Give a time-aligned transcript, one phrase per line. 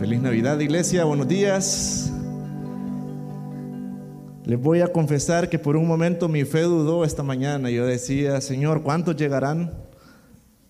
[0.00, 2.10] Feliz Navidad, iglesia, buenos días.
[4.46, 7.68] Les voy a confesar que por un momento mi fe dudó esta mañana.
[7.68, 9.74] Yo decía, Señor, ¿cuántos llegarán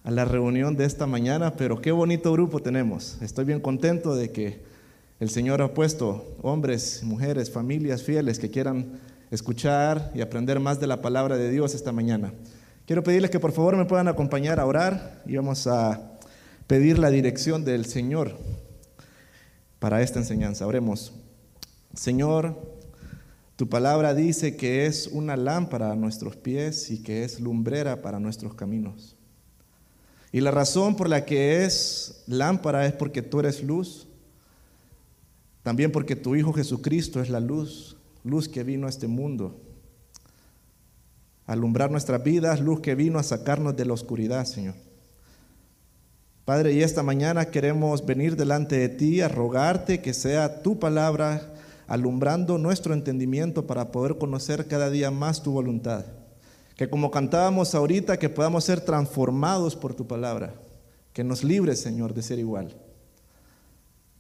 [0.03, 1.55] a la reunión de esta mañana?
[1.55, 3.23] Pero qué bonito grupo tenemos.
[3.23, 4.65] Estoy bien contento de que
[5.21, 8.99] el Señor ha puesto hombres, mujeres, familias fieles que quieran
[9.31, 12.33] escuchar y aprender más de la palabra de Dios esta mañana.
[12.85, 16.19] Quiero pedirles que por favor me puedan acompañar a orar y vamos a
[16.67, 18.35] pedir la dirección del Señor
[19.81, 20.67] para esta enseñanza.
[20.67, 21.13] Oremos.
[21.95, 22.57] Señor,
[23.57, 28.21] tu palabra dice que es una lámpara a nuestros pies y que es lumbrera para
[28.21, 29.17] nuestros caminos.
[30.33, 34.07] Y la razón por la que es lámpara es porque tú eres luz,
[35.65, 39.61] también porque tu Hijo Jesucristo es la luz, luz que vino a este mundo,
[41.47, 44.75] a alumbrar nuestras vidas, luz que vino a sacarnos de la oscuridad, Señor.
[46.51, 51.55] Padre, y esta mañana queremos venir delante de ti a rogarte que sea tu palabra
[51.87, 56.07] alumbrando nuestro entendimiento para poder conocer cada día más tu voluntad.
[56.75, 60.53] Que como cantábamos ahorita, que podamos ser transformados por tu palabra.
[61.13, 62.75] Que nos libres, Señor, de ser igual.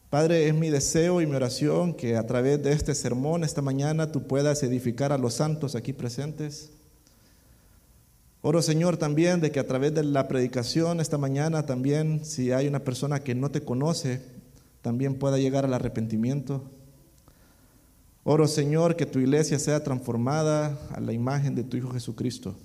[0.09, 4.12] Padre, es mi deseo y mi oración que a través de este sermón esta mañana
[4.12, 6.70] tú puedas edificar a los santos aquí presentes
[8.43, 12.69] Oro, Señor, también de que a través de la predicación esta mañana también, si hay
[12.69, 14.23] una persona que no te conoce,
[14.81, 16.65] también pueda llegar al arrepentimiento.
[18.25, 22.57] Oro, Señor, que tu iglesia sea transformada a la imagen de tu Hijo Jesucristo.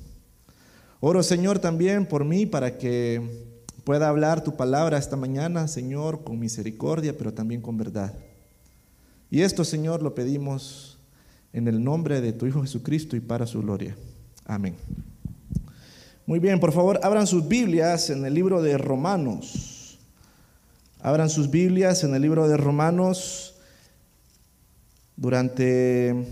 [1.01, 3.53] Oro, Señor, también por mí para que
[3.83, 8.13] pueda hablar tu palabra esta mañana, Señor, con misericordia, pero también con verdad.
[9.29, 10.97] Y esto, Señor, lo pedimos
[11.51, 13.95] en el nombre de tu Hijo Jesucristo y para su gloria.
[14.45, 14.75] Amén.
[16.27, 19.99] Muy bien, por favor, abran sus Biblias en el libro de Romanos.
[20.99, 23.53] Abran sus Biblias en el libro de Romanos.
[25.15, 26.25] Durante,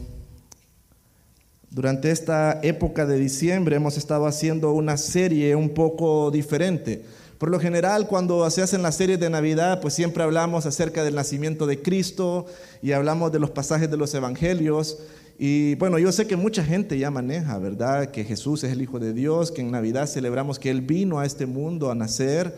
[1.69, 7.05] durante esta época de diciembre hemos estado haciendo una serie un poco diferente.
[7.37, 11.13] Por lo general, cuando se hacen las series de Navidad, pues siempre hablamos acerca del
[11.13, 12.47] nacimiento de Cristo
[12.81, 14.97] y hablamos de los pasajes de los evangelios.
[15.37, 18.11] Y bueno, yo sé que mucha gente ya maneja, ¿verdad?
[18.11, 21.25] Que Jesús es el Hijo de Dios, que en Navidad celebramos que Él vino a
[21.25, 22.53] este mundo a nacer,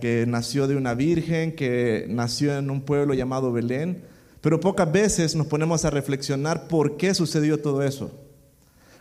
[0.00, 4.02] que nació de una virgen, que nació en un pueblo llamado Belén.
[4.40, 8.10] Pero pocas veces nos ponemos a reflexionar por qué sucedió todo eso.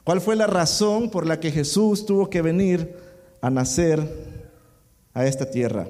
[0.04, 2.96] ¿Cuál fue la razón por la que Jesús tuvo que venir
[3.42, 4.02] a nacer
[5.14, 5.88] a esta tierra?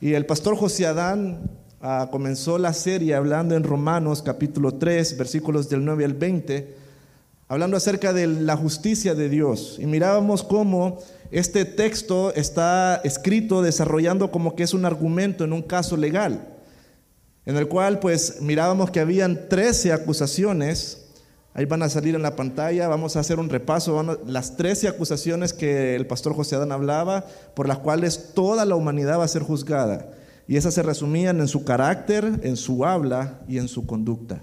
[0.00, 1.50] Y el pastor José Adán
[1.86, 6.74] Ah, comenzó la serie hablando en Romanos capítulo 3, versículos del 9 al 20,
[7.46, 9.76] hablando acerca de la justicia de Dios.
[9.78, 10.98] Y mirábamos cómo
[11.30, 16.56] este texto está escrito desarrollando como que es un argumento en un caso legal,
[17.44, 21.10] en el cual pues mirábamos que habían 13 acusaciones.
[21.52, 25.52] Ahí van a salir en la pantalla, vamos a hacer un repaso, las 13 acusaciones
[25.52, 29.42] que el pastor José Adán hablaba, por las cuales toda la humanidad va a ser
[29.42, 30.08] juzgada.
[30.46, 34.42] Y esas se resumían en su carácter, en su habla y en su conducta.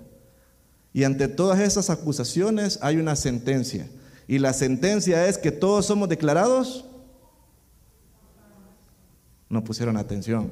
[0.93, 3.87] Y ante todas esas acusaciones hay una sentencia.
[4.27, 6.85] Y la sentencia es que todos somos declarados.
[9.49, 10.49] No pusieron atención.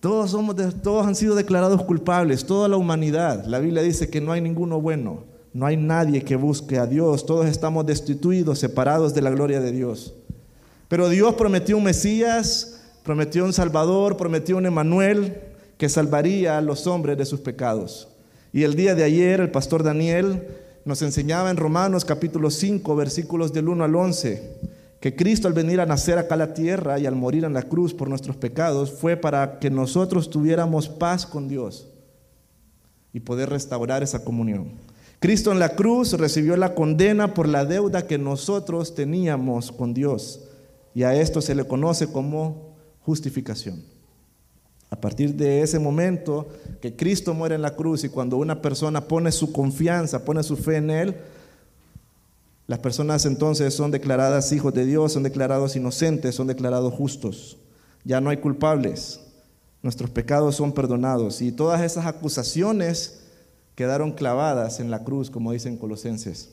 [0.00, 3.44] Todos, somos todos han sido declarados culpables, toda la humanidad.
[3.46, 7.24] La Biblia dice que no hay ninguno bueno, no hay nadie que busque a Dios,
[7.24, 10.14] todos estamos destituidos, separados de la gloria de Dios.
[10.88, 12.75] Pero Dios prometió un Mesías
[13.06, 15.40] Prometió un Salvador, prometió un Emanuel
[15.78, 18.08] que salvaría a los hombres de sus pecados.
[18.52, 20.42] Y el día de ayer el pastor Daniel
[20.84, 24.56] nos enseñaba en Romanos capítulo 5, versículos del 1 al 11,
[24.98, 27.62] que Cristo al venir a nacer acá a la tierra y al morir en la
[27.62, 31.86] cruz por nuestros pecados fue para que nosotros tuviéramos paz con Dios
[33.12, 34.72] y poder restaurar esa comunión.
[35.20, 40.40] Cristo en la cruz recibió la condena por la deuda que nosotros teníamos con Dios
[40.92, 42.65] y a esto se le conoce como
[43.06, 43.84] justificación.
[44.90, 46.48] A partir de ese momento
[46.80, 50.56] que Cristo muere en la cruz y cuando una persona pone su confianza, pone su
[50.56, 51.16] fe en Él,
[52.66, 57.58] las personas entonces son declaradas hijos de Dios, son declarados inocentes, son declarados justos.
[58.02, 59.20] Ya no hay culpables.
[59.82, 61.42] Nuestros pecados son perdonados.
[61.42, 63.20] Y todas esas acusaciones
[63.76, 66.48] quedaron clavadas en la cruz, como dicen Colosenses.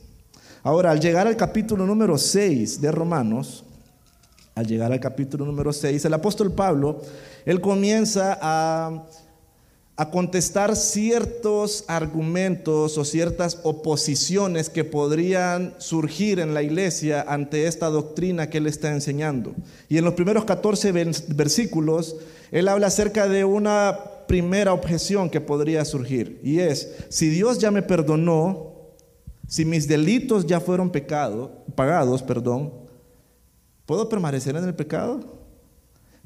[0.61, 3.63] Ahora, al llegar al capítulo número 6 de Romanos,
[4.55, 7.01] al llegar al capítulo número 6, el apóstol Pablo,
[7.45, 9.05] él comienza a,
[9.95, 17.87] a, contestar ciertos argumentos o ciertas oposiciones que podrían surgir en la iglesia ante esta
[17.87, 19.53] doctrina que él está enseñando.
[19.89, 20.91] Y en los primeros 14
[21.29, 22.15] versículos,
[22.51, 23.97] él habla acerca de una
[24.27, 28.73] primera objeción que podría surgir y es, si Dios ya me perdonó,
[29.47, 32.82] si mis delitos ya fueron pecado, pagados, perdón,
[33.85, 35.19] ¿puedo permanecer en el pecado?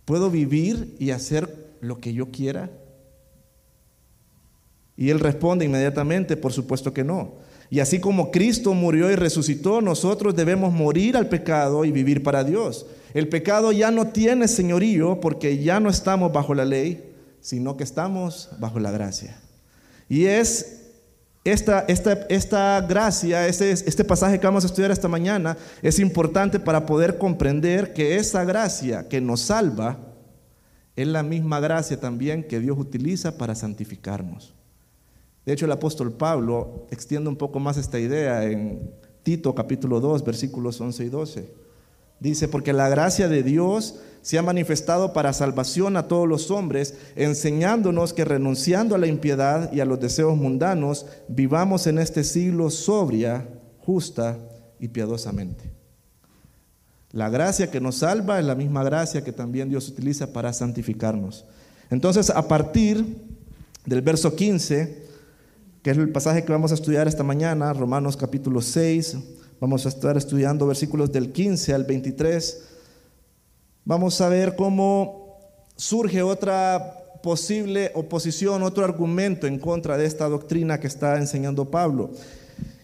[0.06, 2.70] ¿Puedo vivir y hacer lo que yo quiera?
[4.96, 7.36] Y él responde inmediatamente, por supuesto que no.
[7.70, 12.44] Y así como Cristo murió y resucitó, nosotros debemos morir al pecado y vivir para
[12.44, 12.86] Dios.
[13.14, 17.84] El pecado ya no tiene señorío porque ya no estamos bajo la ley, sino que
[17.84, 19.40] estamos bajo la gracia.
[20.10, 20.87] Y es
[21.52, 26.60] esta, esta, esta gracia, este, este pasaje que vamos a estudiar esta mañana, es importante
[26.60, 29.98] para poder comprender que esa gracia que nos salva
[30.96, 34.56] es la misma gracia también que Dios utiliza para santificarnos.
[35.46, 38.92] De hecho, el apóstol Pablo extiende un poco más esta idea en
[39.24, 41.67] Tito capítulo 2, versículos 11 y 12.
[42.20, 46.96] Dice, porque la gracia de Dios se ha manifestado para salvación a todos los hombres,
[47.16, 52.70] enseñándonos que renunciando a la impiedad y a los deseos mundanos, vivamos en este siglo
[52.70, 53.48] sobria,
[53.80, 54.38] justa
[54.80, 55.72] y piadosamente.
[57.12, 61.46] La gracia que nos salva es la misma gracia que también Dios utiliza para santificarnos.
[61.90, 63.06] Entonces, a partir
[63.86, 65.08] del verso 15,
[65.82, 69.18] que es el pasaje que vamos a estudiar esta mañana, Romanos capítulo 6.
[69.60, 72.64] Vamos a estar estudiando versículos del 15 al 23.
[73.86, 75.40] Vamos a ver cómo
[75.76, 76.94] surge otra
[77.24, 82.12] posible oposición, otro argumento en contra de esta doctrina que está enseñando Pablo.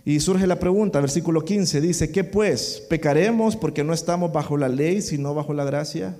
[0.04, 2.84] Y surge la pregunta, versículo 15, dice, ¿qué pues?
[2.90, 6.18] ¿Pecaremos porque no estamos bajo la ley, sino bajo la gracia?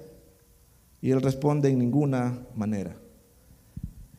[1.02, 2.96] Y él responde en ninguna manera.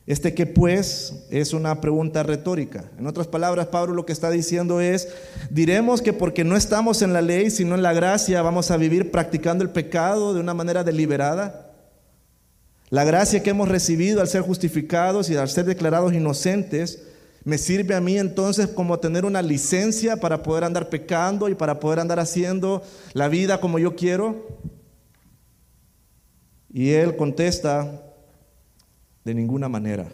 [0.07, 2.91] Este que pues es una pregunta retórica.
[2.99, 5.07] En otras palabras, Pablo lo que está diciendo es,
[5.49, 9.09] diremos que porque no estamos en la ley, sino en la gracia, vamos a vivir
[9.09, 11.73] practicando el pecado de una manera deliberada.
[12.89, 17.01] La gracia que hemos recibido al ser justificados y al ser declarados inocentes,
[17.43, 21.79] me sirve a mí entonces como tener una licencia para poder andar pecando y para
[21.79, 24.47] poder andar haciendo la vida como yo quiero.
[26.71, 28.04] Y él contesta,
[29.25, 30.07] de ninguna manera.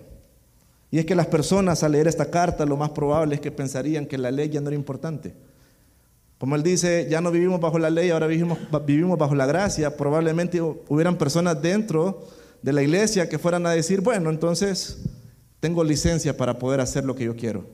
[0.90, 4.06] Y es que las personas al leer esta carta lo más probable es que pensarían
[4.06, 5.34] que la ley ya no era importante.
[6.38, 9.96] Como él dice, ya no vivimos bajo la ley, ahora vivimos, vivimos bajo la gracia.
[9.96, 12.28] Probablemente hubieran personas dentro
[12.62, 15.04] de la iglesia que fueran a decir, bueno, entonces
[15.60, 17.66] tengo licencia para poder hacer lo que yo quiero.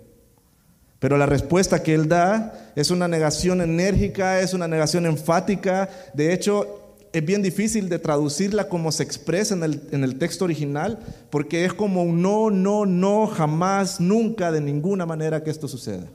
[1.00, 5.90] Pero la respuesta que él da es una negación enérgica, es una negación enfática.
[6.14, 6.87] De hecho,
[7.18, 11.00] es bien difícil de traducirla como se expresa en el, en el, texto original,
[11.30, 16.08] porque es como un no, no, no, jamás, nunca, de ninguna manera que esto suceda.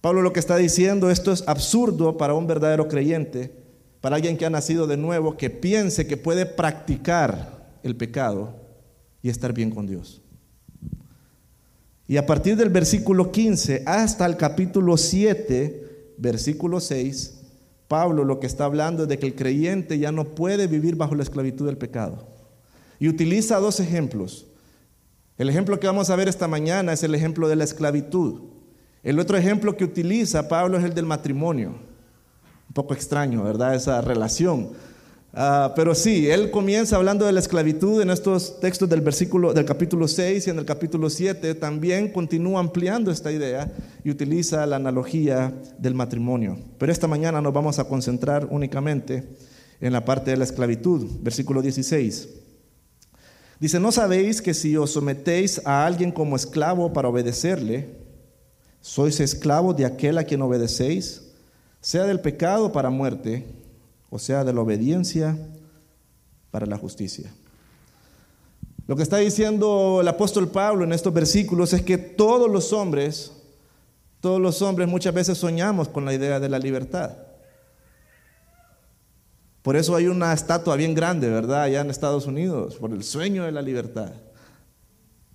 [0.00, 3.52] Pablo lo que está diciendo, esto es absurdo para un verdadero creyente,
[4.00, 8.54] para alguien que ha nacido de nuevo, que piense que puede practicar el pecado
[9.22, 10.22] y estar bien con Dios.
[12.06, 17.39] Y a partir del versículo 15 hasta el capítulo 7, versículo 6,
[17.90, 21.16] Pablo lo que está hablando es de que el creyente ya no puede vivir bajo
[21.16, 22.24] la esclavitud del pecado.
[23.00, 24.46] Y utiliza dos ejemplos.
[25.36, 28.42] El ejemplo que vamos a ver esta mañana es el ejemplo de la esclavitud.
[29.02, 31.70] El otro ejemplo que utiliza Pablo es el del matrimonio.
[32.68, 33.74] Un poco extraño, ¿verdad?
[33.74, 34.68] Esa relación.
[35.32, 39.64] Ah, pero sí, él comienza hablando de la esclavitud en estos textos del versículo del
[39.64, 43.70] capítulo 6 y en el capítulo 7 también continúa ampliando esta idea
[44.02, 46.58] y utiliza la analogía del matrimonio.
[46.78, 49.22] Pero esta mañana nos vamos a concentrar únicamente
[49.80, 52.28] en la parte de la esclavitud, versículo 16.
[53.60, 58.00] Dice, "¿No sabéis que si os sometéis a alguien como esclavo para obedecerle,
[58.80, 61.22] sois esclavos de aquel a quien obedecéis,
[61.80, 63.59] sea del pecado para muerte?"
[64.10, 65.38] O sea, de la obediencia
[66.50, 67.32] para la justicia.
[68.86, 73.32] Lo que está diciendo el apóstol Pablo en estos versículos es que todos los hombres,
[74.20, 77.12] todos los hombres muchas veces soñamos con la idea de la libertad.
[79.62, 81.62] Por eso hay una estatua bien grande, ¿verdad?
[81.62, 84.12] Allá en Estados Unidos, por el sueño de la libertad.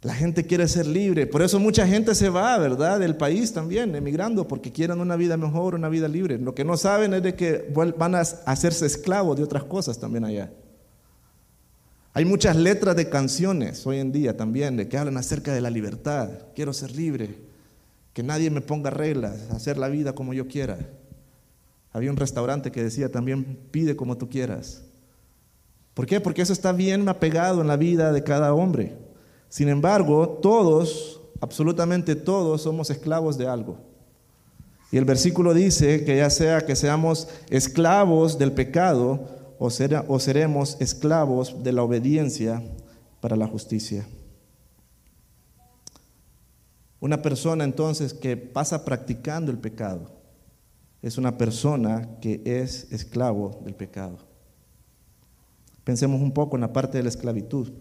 [0.05, 1.25] La gente quiere ser libre.
[1.25, 3.00] Por eso mucha gente se va, ¿verdad?
[3.00, 6.38] Del país también, emigrando, porque quieren una vida mejor, una vida libre.
[6.38, 10.24] Lo que no saben es de que van a hacerse esclavos de otras cosas también
[10.24, 10.51] allá.
[12.13, 15.71] Hay muchas letras de canciones hoy en día también de que hablan acerca de la
[15.71, 16.29] libertad.
[16.53, 17.39] Quiero ser libre,
[18.13, 20.77] que nadie me ponga reglas, hacer la vida como yo quiera.
[21.93, 24.83] Había un restaurante que decía también pide como tú quieras.
[25.95, 26.21] ¿Por qué?
[26.21, 29.04] Porque eso está bien apegado en la vida de cada hombre.
[29.55, 33.77] Sin embargo, todos, absolutamente todos, somos esclavos de algo.
[34.91, 41.63] Y el versículo dice que ya sea que seamos esclavos del pecado o, seremos esclavos
[41.63, 42.62] de la obediencia
[43.21, 44.05] para la justicia.
[47.00, 50.12] Una persona entonces que pasa practicando el pecado
[51.01, 54.17] es una persona que es esclavo del pecado.
[55.85, 57.71] Pensemos un poco en la parte de la esclavitud.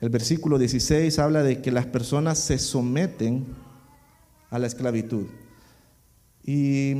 [0.00, 3.44] El versículo 16 habla de que las personas se someten
[4.48, 5.26] a la esclavitud.
[6.42, 6.94] Y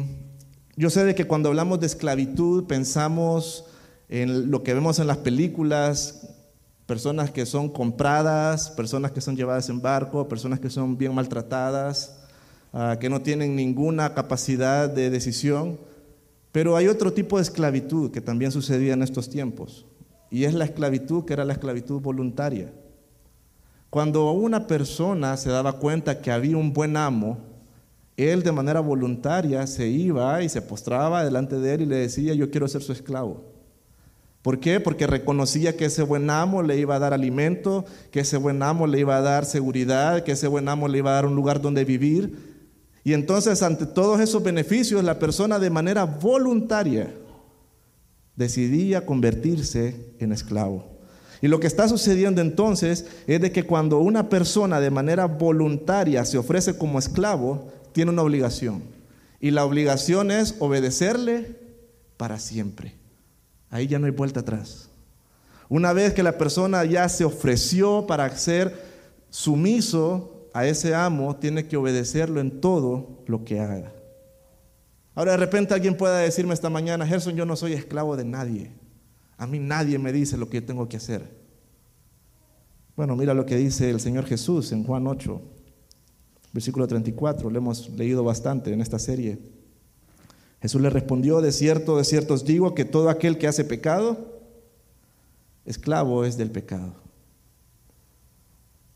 [0.76, 3.64] yo sé de que cuando hablamos de esclavitud pensamos
[4.10, 6.28] en lo que vemos en las películas,
[6.84, 12.18] personas que son compradas, personas que son llevadas en barco, personas que son bien maltratadas,
[12.74, 15.80] ah, que no tienen ninguna capacidad de decisión.
[16.52, 19.86] Pero hay otro tipo de esclavitud que también sucedía en estos tiempos,
[20.30, 22.70] y es la esclavitud que era la esclavitud voluntaria.
[23.90, 27.38] Cuando una persona se daba cuenta que había un buen amo,
[28.16, 32.34] él de manera voluntaria se iba y se postraba delante de él y le decía,
[32.34, 33.42] yo quiero ser su esclavo.
[34.42, 34.78] ¿Por qué?
[34.78, 38.86] Porque reconocía que ese buen amo le iba a dar alimento, que ese buen amo
[38.86, 41.60] le iba a dar seguridad, que ese buen amo le iba a dar un lugar
[41.60, 42.50] donde vivir.
[43.02, 47.12] Y entonces ante todos esos beneficios la persona de manera voluntaria
[48.36, 50.89] decidía convertirse en esclavo.
[51.42, 56.24] Y lo que está sucediendo entonces es de que cuando una persona de manera voluntaria
[56.24, 58.82] se ofrece como esclavo, tiene una obligación.
[59.40, 61.56] Y la obligación es obedecerle
[62.16, 62.94] para siempre.
[63.70, 64.90] Ahí ya no hay vuelta atrás.
[65.68, 68.90] Una vez que la persona ya se ofreció para ser
[69.30, 73.92] sumiso a ese amo, tiene que obedecerlo en todo lo que haga.
[75.14, 78.72] Ahora de repente alguien pueda decirme esta mañana, Gerson, yo no soy esclavo de nadie.
[79.40, 81.26] A mí nadie me dice lo que yo tengo que hacer.
[82.94, 85.40] Bueno, mira lo que dice el Señor Jesús en Juan 8,
[86.52, 87.48] versículo 34.
[87.48, 89.38] Lo hemos leído bastante en esta serie.
[90.60, 94.42] Jesús le respondió, de cierto, de cierto os digo que todo aquel que hace pecado,
[95.64, 96.92] esclavo es del pecado.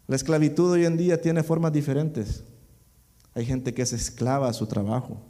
[0.07, 2.45] La esclavitud hoy en día tiene formas diferentes.
[3.33, 5.23] Hay gente que es esclava a su trabajo.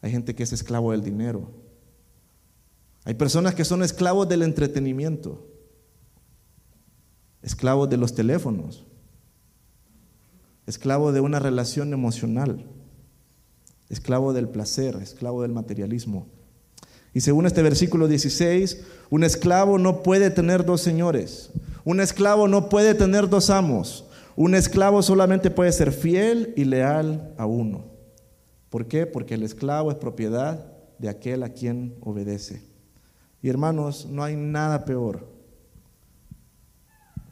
[0.00, 1.62] Hay gente que es esclavo del dinero.
[3.04, 5.46] Hay personas que son esclavos del entretenimiento,
[7.42, 8.84] esclavos de los teléfonos,
[10.66, 12.64] esclavos de una relación emocional,
[13.88, 16.28] esclavo del placer, esclavo del materialismo.
[17.12, 21.50] Y según este versículo 16, un esclavo no puede tener dos señores,
[21.84, 24.06] un esclavo no puede tener dos amos,
[24.36, 27.84] un esclavo solamente puede ser fiel y leal a uno.
[28.70, 29.06] ¿Por qué?
[29.06, 32.71] Porque el esclavo es propiedad de aquel a quien obedece.
[33.42, 35.28] Y hermanos, no hay nada peor.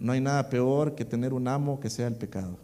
[0.00, 2.59] No hay nada peor que tener un amo que sea el pecado.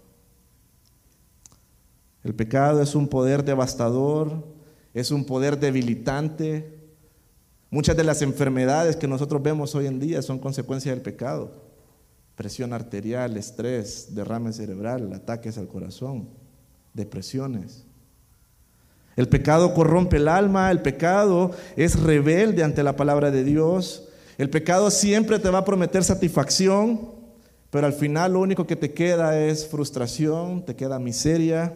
[2.24, 4.44] El pecado es un poder devastador,
[4.92, 6.76] es un poder debilitante.
[7.70, 11.52] Muchas de las enfermedades que nosotros vemos hoy en día son consecuencia del pecado.
[12.34, 16.28] Presión arterial, estrés, derrame cerebral, ataques al corazón,
[16.94, 17.85] depresiones.
[19.16, 24.08] El pecado corrompe el alma, el pecado es rebelde ante la palabra de Dios.
[24.36, 27.08] El pecado siempre te va a prometer satisfacción,
[27.70, 31.74] pero al final lo único que te queda es frustración, te queda miseria.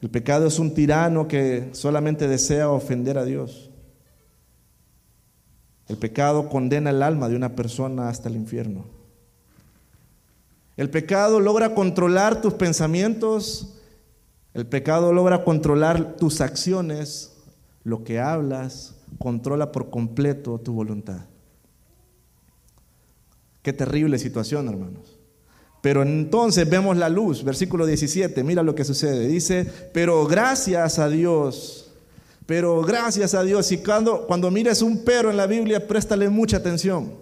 [0.00, 3.70] El pecado es un tirano que solamente desea ofender a Dios.
[5.86, 8.84] El pecado condena el alma de una persona hasta el infierno.
[10.76, 13.74] El pecado logra controlar tus pensamientos,
[14.54, 17.32] el pecado logra controlar tus acciones,
[17.82, 21.26] lo que hablas, controla por completo tu voluntad.
[23.62, 25.18] Qué terrible situación, hermanos.
[25.82, 29.26] Pero entonces vemos la luz, versículo 17, mira lo que sucede.
[29.26, 31.92] Dice, pero gracias a Dios,
[32.46, 33.70] pero gracias a Dios.
[33.72, 37.12] Y cuando, cuando mires un pero en la Biblia, préstale mucha atención,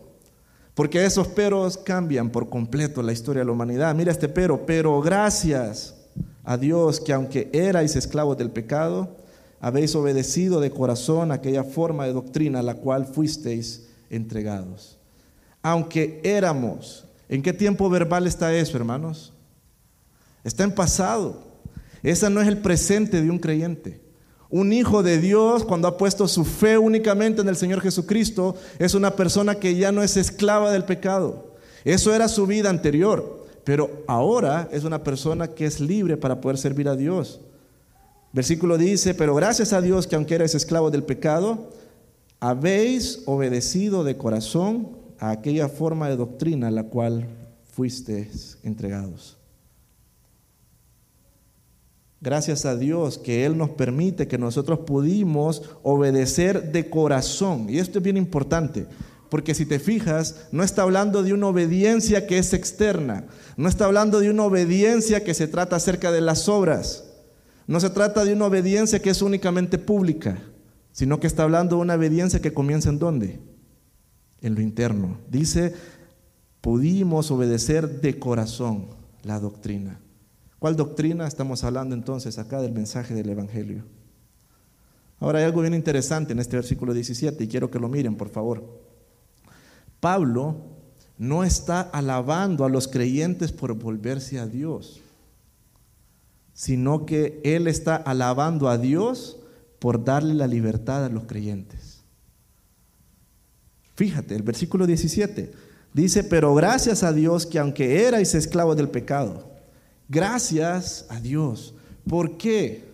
[0.74, 3.94] porque esos peros cambian por completo la historia de la humanidad.
[3.94, 6.01] Mira este pero, pero gracias
[6.44, 9.16] a Dios que aunque erais esclavos del pecado,
[9.61, 14.99] habéis obedecido de corazón aquella forma de doctrina a la cual fuisteis entregados.
[15.62, 19.32] Aunque éramos, ¿en qué tiempo verbal está eso, hermanos?
[20.42, 21.40] Está en pasado.
[22.02, 24.00] Ese no es el presente de un creyente.
[24.50, 28.94] Un hijo de Dios, cuando ha puesto su fe únicamente en el Señor Jesucristo, es
[28.94, 31.54] una persona que ya no es esclava del pecado.
[31.84, 33.41] Eso era su vida anterior.
[33.64, 37.40] Pero ahora es una persona que es libre para poder servir a Dios.
[38.33, 41.71] Versículo dice, pero gracias a Dios que aunque eres esclavo del pecado,
[42.40, 47.28] habéis obedecido de corazón a aquella forma de doctrina a la cual
[47.73, 49.37] fuisteis entregados.
[52.21, 57.66] Gracias a Dios que Él nos permite que nosotros pudimos obedecer de corazón.
[57.69, 58.87] Y esto es bien importante,
[59.32, 63.24] porque si te fijas, no está hablando de una obediencia que es externa,
[63.56, 67.04] no está hablando de una obediencia que se trata acerca de las obras,
[67.66, 70.36] no se trata de una obediencia que es únicamente pública,
[70.92, 73.40] sino que está hablando de una obediencia que comienza en dónde?
[74.42, 75.16] En lo interno.
[75.30, 75.72] Dice,
[76.60, 78.88] pudimos obedecer de corazón
[79.22, 79.98] la doctrina.
[80.58, 83.82] ¿Cuál doctrina estamos hablando entonces acá del mensaje del Evangelio?
[85.20, 88.28] Ahora hay algo bien interesante en este versículo 17 y quiero que lo miren, por
[88.28, 88.81] favor.
[90.02, 90.56] Pablo
[91.16, 95.00] no está alabando a los creyentes por volverse a Dios,
[96.54, 99.37] sino que él está alabando a Dios
[99.78, 102.00] por darle la libertad a los creyentes.
[103.94, 105.52] Fíjate, el versículo 17
[105.94, 109.52] dice, pero gracias a Dios que aunque erais esclavos del pecado,
[110.09, 111.76] gracias a Dios.
[112.09, 112.90] ¿Por qué?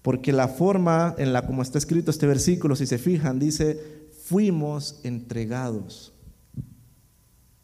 [0.00, 3.95] Porque la forma en la como está escrito este versículo, si se fijan, dice,
[4.26, 6.12] fuimos entregados.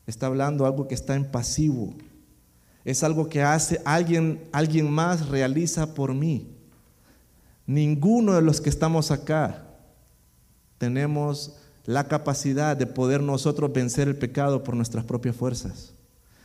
[0.06, 1.94] Está hablando algo que está en pasivo.
[2.84, 6.56] Es algo que hace alguien, alguien más realiza por mí.
[7.66, 9.64] Ninguno de los que estamos acá
[10.78, 15.94] tenemos la capacidad de poder nosotros vencer el pecado por nuestras propias fuerzas,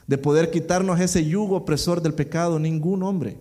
[0.08, 3.38] de poder quitarnos ese yugo opresor del pecado, ningún hombre.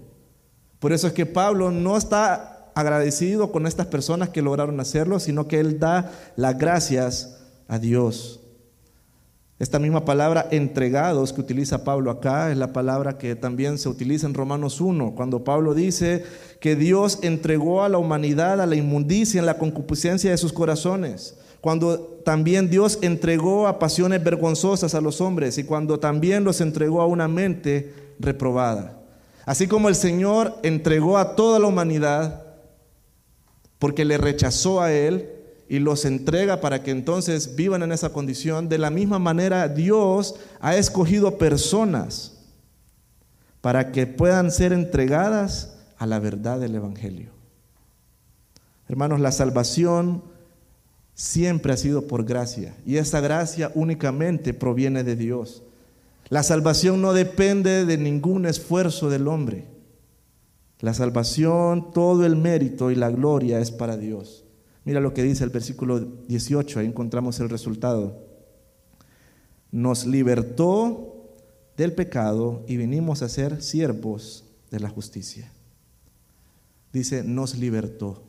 [0.78, 5.49] Por eso es que Pablo no está agradecido con estas personas que lograron hacerlo, sino
[5.49, 8.40] que él da las gracias a Dios.
[9.59, 14.26] Esta misma palabra entregados que utiliza Pablo acá es la palabra que también se utiliza
[14.26, 16.25] en Romanos 1, cuando Pablo dice
[16.61, 21.38] que Dios entregó a la humanidad a la inmundicia en la concupiscencia de sus corazones,
[21.62, 27.00] cuando también Dios entregó a pasiones vergonzosas a los hombres y cuando también los entregó
[27.00, 29.00] a una mente reprobada.
[29.47, 32.46] Así como el Señor entregó a toda la humanidad
[33.78, 35.30] porque le rechazó a Él
[35.68, 40.36] y los entrega para que entonces vivan en esa condición, de la misma manera Dios
[40.60, 42.32] ha escogido personas
[43.60, 47.30] para que puedan ser entregadas a la verdad del Evangelio.
[48.89, 50.23] Hermanos, la salvación
[51.15, 55.62] siempre ha sido por gracia y esa gracia únicamente proviene de Dios.
[56.28, 59.65] La salvación no depende de ningún esfuerzo del hombre.
[60.80, 64.45] La salvación, todo el mérito y la gloria es para Dios.
[64.84, 68.23] Mira lo que dice el versículo 18, ahí encontramos el resultado.
[69.73, 71.34] Nos libertó
[71.76, 75.50] del pecado y vinimos a ser siervos de la justicia.
[76.93, 78.23] Dice, nos libertó.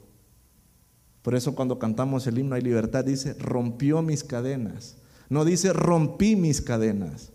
[1.21, 4.97] Por eso cuando cantamos el himno hay libertad, dice, rompió mis cadenas.
[5.29, 7.31] No dice, rompí mis cadenas.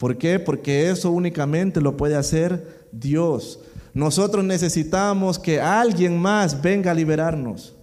[0.00, 0.38] ¿Por qué?
[0.38, 3.60] Porque eso únicamente lo puede hacer Dios.
[3.92, 7.76] Nosotros necesitamos que alguien más venga a liberarnos.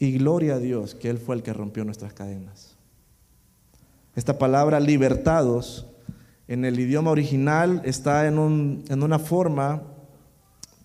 [0.00, 2.74] Y gloria a Dios que Él fue el que rompió nuestras cadenas.
[4.16, 5.86] Esta palabra libertados
[6.48, 9.84] en el idioma original está en, una forma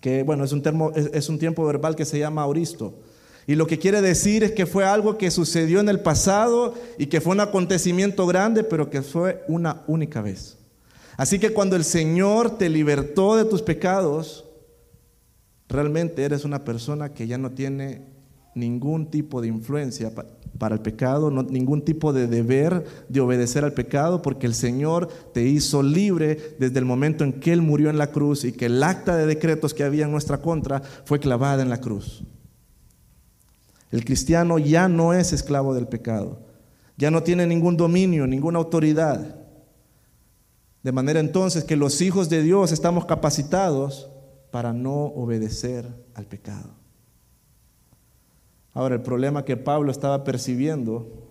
[0.00, 3.00] que, bueno, es un, termo, es un tiempo verbal que se llama auristo.
[3.48, 7.06] Y lo que quiere decir es que fue algo que sucedió en el pasado y
[7.06, 10.57] que fue un acontecimiento grande, pero que fue una única vez.
[11.18, 14.44] Así que cuando el Señor te libertó de tus pecados,
[15.68, 18.06] realmente eres una persona que ya no tiene
[18.54, 20.12] ningún tipo de influencia
[20.58, 25.42] para el pecado, ningún tipo de deber de obedecer al pecado, porque el Señor te
[25.42, 28.80] hizo libre desde el momento en que Él murió en la cruz y que el
[28.80, 32.22] acta de decretos que había en nuestra contra fue clavada en la cruz.
[33.90, 36.46] El cristiano ya no es esclavo del pecado,
[36.96, 39.37] ya no tiene ningún dominio, ninguna autoridad.
[40.88, 44.08] De manera entonces que los hijos de Dios estamos capacitados
[44.50, 46.70] para no obedecer al pecado.
[48.72, 51.28] Ahora, el problema que Pablo estaba percibiendo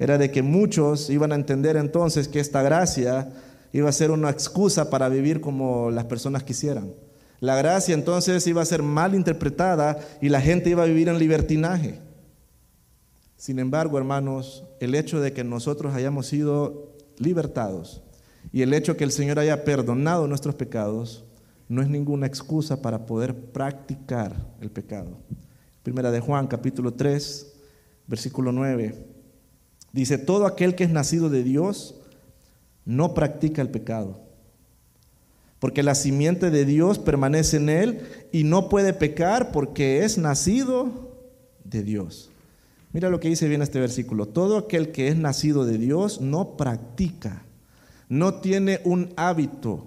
[0.00, 3.32] era de que muchos iban a entender entonces que esta gracia
[3.72, 6.92] iba a ser una excusa para vivir como las personas quisieran.
[7.38, 11.20] La gracia entonces iba a ser mal interpretada y la gente iba a vivir en
[11.20, 12.00] libertinaje.
[13.36, 18.02] Sin embargo, hermanos, el hecho de que nosotros hayamos sido libertados
[18.52, 21.24] y el hecho que el Señor haya perdonado nuestros pecados
[21.68, 25.18] no es ninguna excusa para poder practicar el pecado.
[25.82, 27.52] Primera de Juan, capítulo 3,
[28.06, 29.06] versículo 9.
[29.92, 31.94] Dice, todo aquel que es nacido de Dios
[32.84, 34.20] no practica el pecado,
[35.60, 38.00] porque la simiente de Dios permanece en él
[38.32, 41.12] y no puede pecar porque es nacido
[41.64, 42.30] de Dios.
[42.92, 44.26] Mira lo que dice bien este versículo.
[44.26, 47.44] Todo aquel que es nacido de Dios no practica
[48.10, 49.86] no tiene un hábito,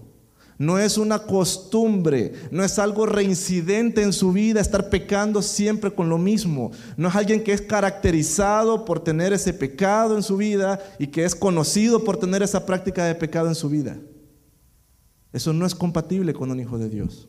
[0.60, 6.08] No es una costumbre, no es algo reincidente en su vida estar pecando siempre con
[6.08, 6.72] lo mismo.
[6.96, 11.26] No es alguien que es caracterizado por tener ese pecado en su vida y que
[11.26, 13.98] es conocido por tener esa práctica de pecado en su vida.
[15.34, 17.28] Eso no es compatible con un hijo de Dios.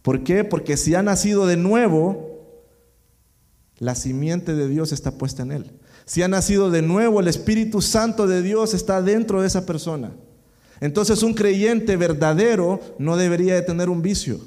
[0.00, 0.44] ¿Por qué?
[0.44, 2.32] Porque si ha nacido de nuevo,
[3.78, 5.72] la simiente de Dios está puesta en él.
[6.04, 10.12] Si ha nacido de nuevo, el Espíritu Santo de Dios está dentro de esa persona.
[10.82, 14.40] Entonces un creyente verdadero no debería de tener un vicio.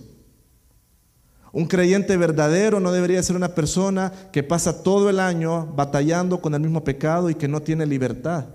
[1.54, 6.54] Un creyente verdadero no debería ser una persona que pasa todo el año batallando con
[6.54, 8.48] el mismo pecado y que no tiene libertad.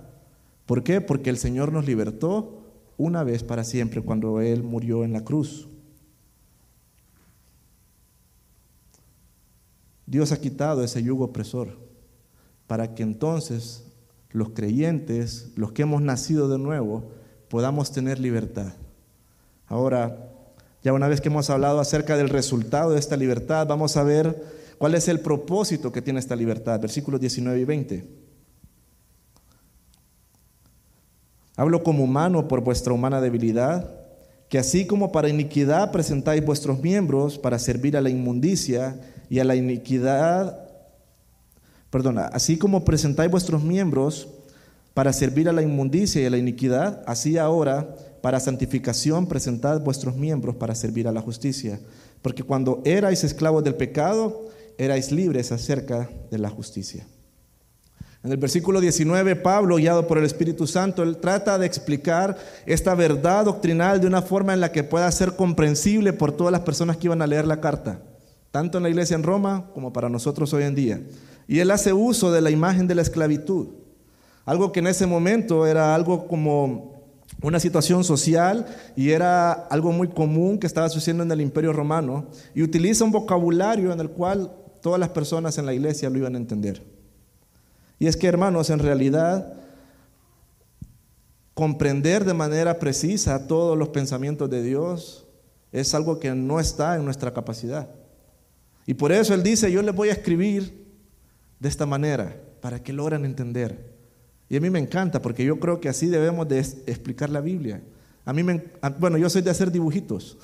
[0.66, 1.01] ¿Por qué?
[1.01, 2.64] Porque el Señor nos libertó
[2.99, 5.66] una vez para siempre cuando Él murió en la cruz.
[10.05, 11.79] Dios ha quitado ese yugo opresor
[12.66, 13.87] para que entonces
[14.33, 17.19] los creyentes, los que hemos nacido de nuevo,
[17.51, 18.73] podamos tener libertad.
[19.67, 20.31] Ahora,
[20.83, 24.43] ya una vez que hemos hablado acerca del resultado de esta libertad, vamos a ver
[24.79, 26.81] cuál es el propósito que tiene esta libertad.
[26.81, 28.07] Versículos 19 y 20.
[31.57, 33.95] Hablo como humano por vuestra humana debilidad,
[34.49, 39.45] que así como para iniquidad presentáis vuestros miembros para servir a la inmundicia y a
[39.45, 40.71] la iniquidad,
[41.91, 44.29] perdona, así como presentáis vuestros miembros
[44.94, 50.16] para servir a la inmundicia y a la iniquidad, así ahora para santificación presentad vuestros
[50.16, 51.81] miembros para servir a la justicia.
[52.22, 57.07] Porque cuando erais esclavos del pecado, erais libres acerca de la justicia.
[58.22, 63.46] En el versículo 19, Pablo, guiado por el Espíritu Santo, trata de explicar esta verdad
[63.46, 67.07] doctrinal de una forma en la que pueda ser comprensible por todas las personas que
[67.07, 68.03] iban a leer la carta,
[68.50, 71.00] tanto en la iglesia en Roma como para nosotros hoy en día.
[71.48, 73.68] Y él hace uso de la imagen de la esclavitud.
[74.44, 77.00] Algo que en ese momento era algo como
[77.42, 82.26] una situación social y era algo muy común que estaba sucediendo en el imperio romano
[82.55, 86.35] y utiliza un vocabulario en el cual todas las personas en la iglesia lo iban
[86.35, 86.83] a entender.
[87.98, 89.55] Y es que, hermanos, en realidad,
[91.55, 95.26] comprender de manera precisa todos los pensamientos de Dios
[95.72, 97.88] es algo que no está en nuestra capacidad.
[98.87, 100.88] Y por eso Él dice, yo les voy a escribir
[101.59, 103.89] de esta manera, para que logren entender.
[104.51, 107.81] Y a mí me encanta porque yo creo que así debemos de explicar la Biblia.
[108.25, 108.65] A mí me,
[108.99, 110.37] bueno, yo soy de hacer dibujitos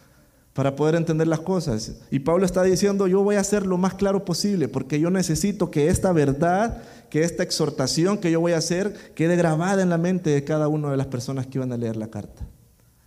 [0.54, 1.96] para poder entender las cosas.
[2.12, 5.72] Y Pablo está diciendo, yo voy a hacer lo más claro posible porque yo necesito
[5.72, 9.98] que esta verdad, que esta exhortación que yo voy a hacer quede grabada en la
[9.98, 12.46] mente de cada una de las personas que van a leer la carta.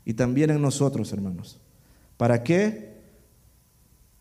[0.04, 1.62] Y también en nosotros, hermanos.
[2.18, 2.92] ¿Para qué?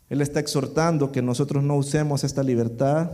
[0.08, 3.10] Él está exhortando que nosotros no usemos esta libertad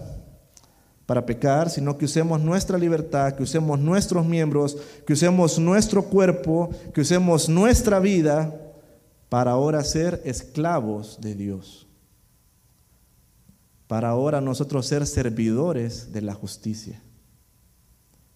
[1.06, 6.70] para pecar, sino que usemos nuestra libertad, que usemos nuestros miembros, que usemos nuestro cuerpo,
[6.92, 8.52] que usemos nuestra vida
[9.28, 11.86] para ahora ser esclavos de Dios.
[13.86, 17.00] Para ahora nosotros ser servidores de la justicia.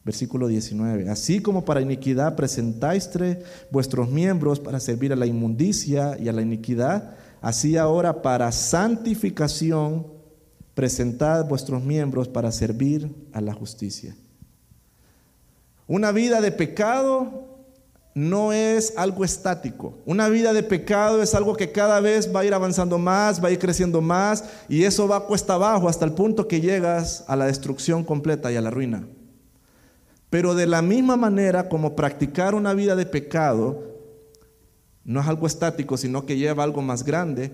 [0.04, 1.10] Versículo 19.
[1.10, 3.10] Así como para iniquidad presentáis
[3.72, 10.19] vuestros miembros para servir a la inmundicia y a la iniquidad, así ahora para santificación
[10.80, 14.16] presentad vuestros miembros para servir a la justicia.
[15.86, 17.48] Una vida de pecado
[18.14, 19.98] no es algo estático.
[20.06, 23.48] Una vida de pecado es algo que cada vez va a ir avanzando más, va
[23.48, 27.36] a ir creciendo más y eso va cuesta abajo hasta el punto que llegas a
[27.36, 29.06] la destrucción completa y a la ruina.
[30.30, 33.84] Pero de la misma manera como practicar una vida de pecado
[35.04, 37.52] no es algo estático, sino que lleva algo más grande,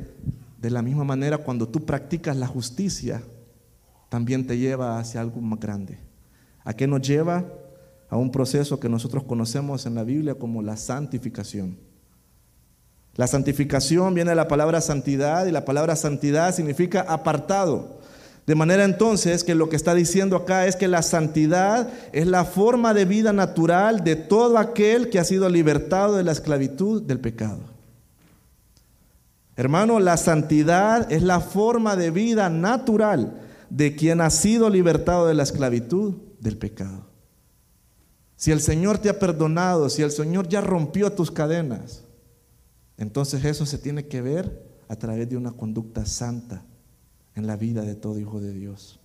[0.67, 3.23] de la misma manera, cuando tú practicas la justicia,
[4.09, 5.97] también te lleva hacia algo más grande.
[6.65, 7.45] ¿A qué nos lleva?
[8.11, 11.79] A un proceso que nosotros conocemos en la Biblia como la santificación.
[13.15, 18.01] La santificación viene de la palabra santidad y la palabra santidad significa apartado.
[18.45, 22.45] De manera entonces que lo que está diciendo acá es que la santidad es la
[22.45, 27.21] forma de vida natural de todo aquel que ha sido libertado de la esclavitud del
[27.21, 27.76] pecado.
[29.57, 33.41] Hermano, la santidad es la forma de vida natural
[33.71, 37.07] de quien ha sido libertado de la esclavitud del pecado.
[38.37, 42.05] Si el Señor te ha perdonado, si el Señor ya rompió tus cadenas,
[42.99, 46.63] entonces eso se tiene que ver a través de una conducta santa
[47.35, 49.01] en la vida de todo hijo de Dios.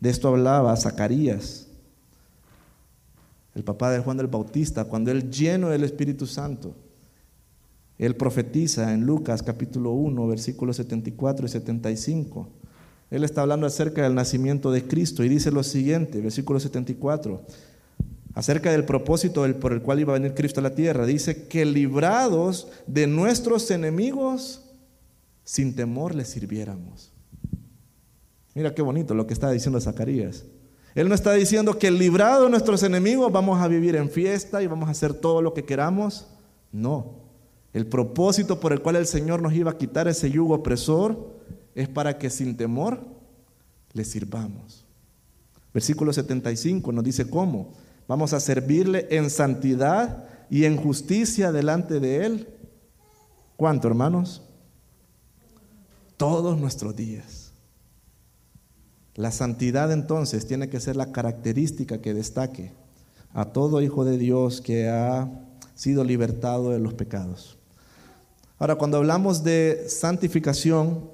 [0.00, 1.68] De esto hablaba Zacarías,
[3.54, 6.74] el papá de Juan del Bautista, cuando él lleno del Espíritu Santo
[7.98, 12.48] él profetiza en Lucas capítulo 1, versículos 74 y 75.
[13.10, 17.42] Él está hablando acerca del nacimiento de Cristo y dice lo siguiente, versículo 74.
[18.34, 21.04] acerca del propósito por el cual iba a venir Cristo a la tierra.
[21.04, 24.62] Dice que librados de nuestros enemigos,
[25.44, 27.12] sin temor les sirviéramos.
[28.54, 30.44] Mira qué bonito lo que está diciendo Zacarías.
[30.94, 34.66] Él no está diciendo que librados de nuestros enemigos vamos a vivir en fiesta y
[34.66, 36.26] vamos a hacer todo lo que queramos.
[36.70, 37.21] No.
[37.72, 41.40] El propósito por el cual el Señor nos iba a quitar ese yugo opresor
[41.74, 43.06] es para que sin temor
[43.92, 44.84] le sirvamos.
[45.72, 47.72] Versículo 75 nos dice cómo.
[48.06, 52.48] Vamos a servirle en santidad y en justicia delante de Él.
[53.56, 54.42] ¿Cuánto, hermanos?
[56.18, 57.52] Todos nuestros días.
[59.14, 62.72] La santidad entonces tiene que ser la característica que destaque
[63.32, 65.30] a todo hijo de Dios que ha
[65.74, 67.58] sido libertado de los pecados.
[68.62, 71.10] Ahora, cuando hablamos de santificación,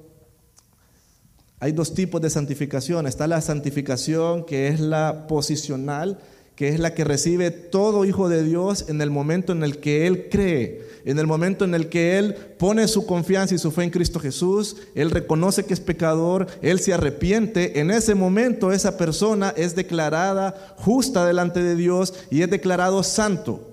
[1.59, 3.07] hay dos tipos de santificación.
[3.07, 6.19] Está la santificación que es la posicional,
[6.55, 10.05] que es la que recibe todo hijo de Dios en el momento en el que
[10.05, 13.81] Él cree, en el momento en el que Él pone su confianza y su fe
[13.81, 18.95] en Cristo Jesús, Él reconoce que es pecador, Él se arrepiente, en ese momento esa
[18.95, 23.68] persona es declarada justa delante de Dios y es declarado santo.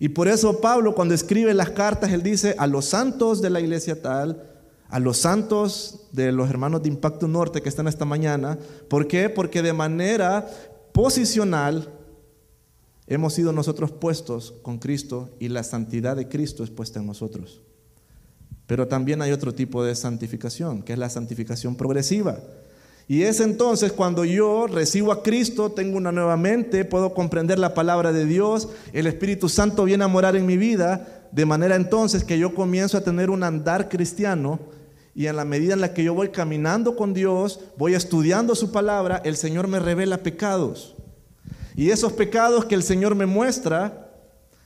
[0.00, 3.60] Y por eso Pablo cuando escribe las cartas, él dice a los santos de la
[3.60, 4.50] iglesia tal,
[4.88, 8.58] a los santos de los hermanos de Impacto Norte que están esta mañana.
[8.88, 9.28] ¿Por qué?
[9.28, 10.48] Porque de manera
[10.92, 11.92] posicional
[13.06, 17.60] hemos sido nosotros puestos con Cristo y la santidad de Cristo es puesta en nosotros.
[18.66, 22.38] Pero también hay otro tipo de santificación, que es la santificación progresiva.
[23.10, 27.74] Y es entonces cuando yo recibo a Cristo, tengo una nueva mente, puedo comprender la
[27.74, 32.22] palabra de Dios, el Espíritu Santo viene a morar en mi vida, de manera entonces
[32.22, 34.60] que yo comienzo a tener un andar cristiano
[35.12, 38.70] y en la medida en la que yo voy caminando con Dios, voy estudiando su
[38.70, 40.94] palabra, el Señor me revela pecados.
[41.74, 44.12] Y esos pecados que el Señor me muestra,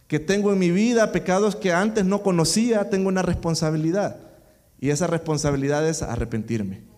[0.06, 4.18] que tengo en mi vida, pecados que antes no conocía, tengo una responsabilidad.
[4.78, 6.93] Y esa responsabilidad es arrepentirme.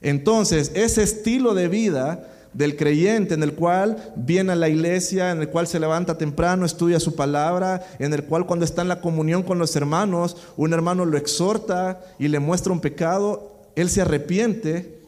[0.00, 5.40] Entonces, ese estilo de vida del creyente en el cual viene a la iglesia, en
[5.40, 9.00] el cual se levanta temprano, estudia su palabra, en el cual cuando está en la
[9.00, 14.00] comunión con los hermanos, un hermano lo exhorta y le muestra un pecado, él se
[14.00, 15.02] arrepiente,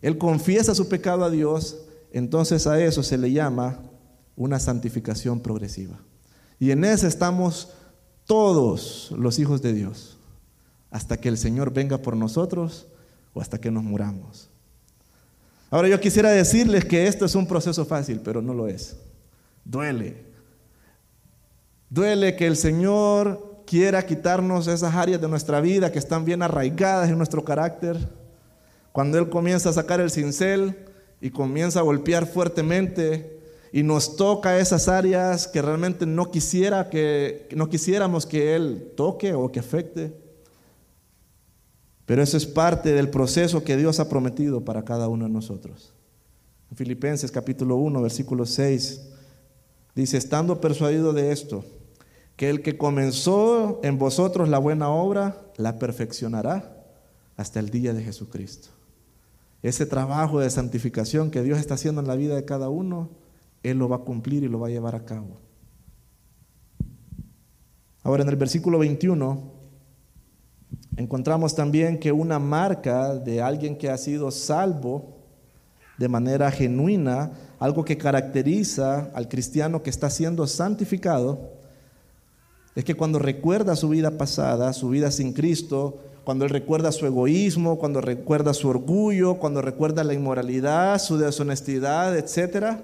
[0.00, 1.78] él confiesa su pecado a Dios
[2.12, 3.80] entonces a eso se le llama
[4.36, 5.98] una santificación progresiva.
[6.58, 7.70] Y en esa estamos
[8.26, 10.18] todos los hijos de Dios,
[10.90, 12.86] hasta que el Señor venga por nosotros
[13.32, 14.48] o hasta que nos muramos.
[15.70, 18.96] Ahora yo quisiera decirles que esto es un proceso fácil, pero no lo es.
[19.64, 20.16] Duele.
[21.88, 27.08] Duele que el Señor quiera quitarnos esas áreas de nuestra vida que están bien arraigadas
[27.08, 27.96] en nuestro carácter.
[28.92, 30.76] Cuando Él comienza a sacar el cincel,
[31.22, 33.38] y comienza a golpear fuertemente
[33.72, 39.32] y nos toca esas áreas que realmente no, quisiera que, no quisiéramos que Él toque
[39.32, 40.12] o que afecte.
[42.12, 45.94] Pero eso es parte del proceso que Dios ha prometido para cada uno de nosotros.
[46.70, 49.00] En Filipenses capítulo 1, versículo 6,
[49.94, 51.64] dice, estando persuadido de esto,
[52.36, 56.84] que el que comenzó en vosotros la buena obra, la perfeccionará
[57.38, 58.68] hasta el día de Jesucristo.
[59.62, 63.08] Ese trabajo de santificación que Dios está haciendo en la vida de cada uno,
[63.62, 65.38] Él lo va a cumplir y lo va a llevar a cabo.
[68.02, 69.51] Ahora en el versículo 21
[70.96, 75.16] encontramos también que una marca de alguien que ha sido salvo
[75.98, 81.52] de manera genuina, algo que caracteriza al cristiano que está siendo santificado,
[82.74, 87.06] es que cuando recuerda su vida pasada, su vida sin Cristo, cuando él recuerda su
[87.06, 92.78] egoísmo, cuando recuerda su orgullo, cuando recuerda la inmoralidad, su deshonestidad, etc.,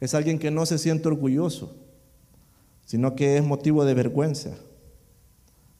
[0.00, 1.74] es alguien que no se siente orgulloso,
[2.86, 4.56] sino que es motivo de vergüenza,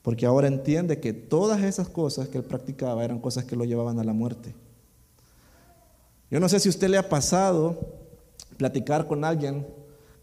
[0.01, 3.99] porque ahora entiende que todas esas cosas que él practicaba eran cosas que lo llevaban
[3.99, 4.55] a la muerte.
[6.29, 7.77] Yo no sé si a usted le ha pasado
[8.57, 9.67] platicar con alguien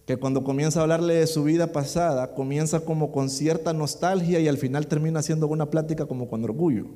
[0.07, 4.49] que cuando comienza a hablarle de su vida pasada, comienza como con cierta nostalgia y
[4.49, 6.87] al final termina siendo una plática como con orgullo.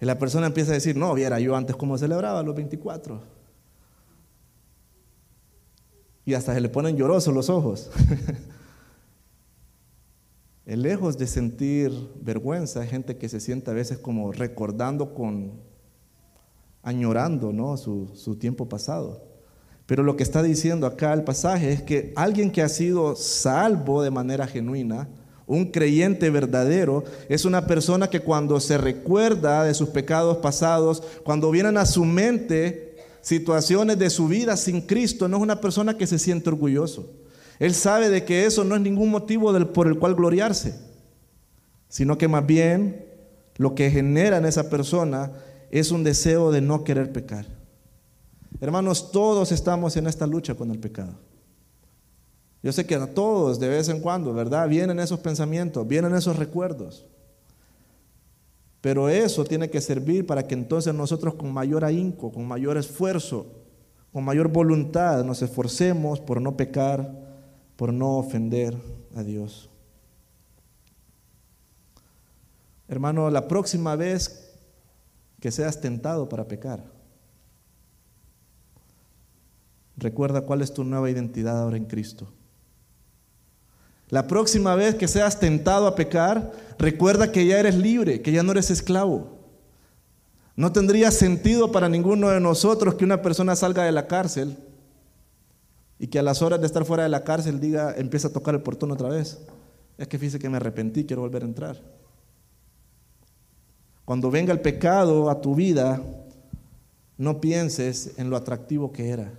[0.00, 3.22] Y la persona empieza a decir, no, viera yo antes cómo celebraba los 24.
[6.26, 7.90] Y hasta se le ponen llorosos los ojos.
[10.76, 15.52] lejos de sentir vergüenza, hay gente que se siente a veces como recordando con,
[16.82, 17.76] añorando ¿no?
[17.76, 19.30] su, su tiempo pasado.
[19.86, 24.02] Pero lo que está diciendo acá el pasaje es que alguien que ha sido salvo
[24.02, 25.08] de manera genuina,
[25.48, 31.50] un creyente verdadero, es una persona que cuando se recuerda de sus pecados pasados, cuando
[31.50, 36.06] vienen a su mente situaciones de su vida sin Cristo, no es una persona que
[36.06, 37.10] se siente orgulloso.
[37.60, 40.74] Él sabe de que eso no es ningún motivo por el cual gloriarse,
[41.88, 43.04] sino que más bien
[43.56, 45.30] lo que genera en esa persona
[45.70, 47.46] es un deseo de no querer pecar.
[48.62, 51.12] Hermanos, todos estamos en esta lucha con el pecado.
[52.62, 54.66] Yo sé que a todos de vez en cuando, ¿verdad?
[54.66, 57.04] Vienen esos pensamientos, vienen esos recuerdos.
[58.80, 63.46] Pero eso tiene que servir para que entonces nosotros con mayor ahínco, con mayor esfuerzo,
[64.12, 67.29] con mayor voluntad nos esforcemos por no pecar,
[67.80, 68.76] por no ofender
[69.16, 69.70] a Dios.
[72.88, 74.50] Hermano, la próxima vez
[75.40, 76.84] que seas tentado para pecar,
[79.96, 82.30] recuerda cuál es tu nueva identidad ahora en Cristo.
[84.10, 88.42] La próxima vez que seas tentado a pecar, recuerda que ya eres libre, que ya
[88.42, 89.38] no eres esclavo.
[90.54, 94.58] No tendría sentido para ninguno de nosotros que una persona salga de la cárcel
[96.00, 98.54] y que a las horas de estar fuera de la cárcel diga, empieza a tocar
[98.54, 99.38] el portón otra vez.
[99.98, 101.76] Es que fíjese que me arrepentí, quiero volver a entrar.
[104.06, 106.02] Cuando venga el pecado a tu vida,
[107.18, 109.30] no pienses en lo atractivo que era.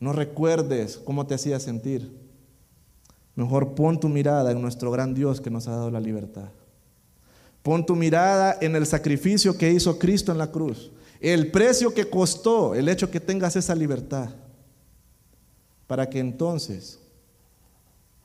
[0.00, 2.10] No recuerdes cómo te hacía sentir.
[3.34, 6.48] Mejor pon tu mirada en nuestro gran Dios que nos ha dado la libertad.
[7.62, 10.90] Pon tu mirada en el sacrificio que hizo Cristo en la cruz.
[11.20, 14.30] El precio que costó el hecho que tengas esa libertad.
[15.86, 16.98] Para que entonces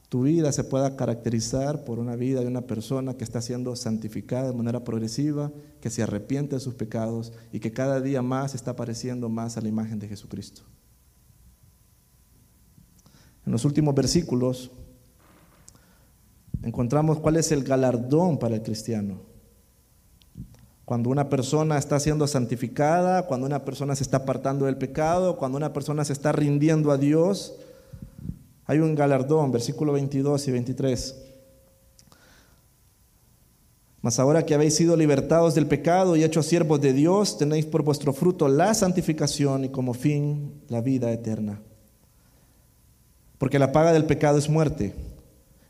[0.07, 4.47] tu vida se pueda caracterizar por una vida de una persona que está siendo santificada
[4.47, 8.75] de manera progresiva, que se arrepiente de sus pecados y que cada día más está
[8.75, 10.61] pareciendo más a la imagen de Jesucristo.
[13.45, 14.71] En los últimos versículos
[16.63, 19.34] encontramos cuál es el galardón para el cristiano.
[20.85, 25.57] Cuando una persona está siendo santificada, cuando una persona se está apartando del pecado, cuando
[25.57, 27.55] una persona se está rindiendo a Dios,
[28.65, 31.15] hay un galardón, versículo 22 y 23.
[34.01, 37.81] Mas ahora que habéis sido libertados del pecado y hechos siervos de Dios, tenéis por
[37.81, 41.59] vuestro fruto la santificación y como fin la vida eterna.
[43.39, 44.93] Porque la paga del pecado es muerte,